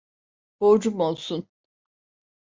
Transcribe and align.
Borcum 0.59 0.99
olsun. 0.99 1.47